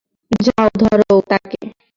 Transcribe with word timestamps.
যাও, 0.31 0.67
ধরো 0.79 1.15
তাকে। 1.29 1.61